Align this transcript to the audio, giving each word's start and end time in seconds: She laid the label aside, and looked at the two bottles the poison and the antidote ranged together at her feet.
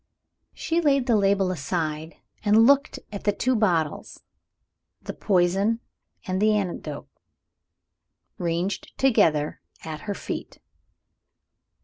She 0.55 0.81
laid 0.81 1.05
the 1.05 1.15
label 1.15 1.51
aside, 1.51 2.15
and 2.43 2.65
looked 2.65 2.97
at 3.11 3.23
the 3.23 3.31
two 3.31 3.55
bottles 3.55 4.23
the 4.99 5.13
poison 5.13 5.79
and 6.25 6.41
the 6.41 6.55
antidote 6.57 7.07
ranged 8.39 8.97
together 8.97 9.61
at 9.83 9.99
her 10.09 10.15
feet. 10.15 10.57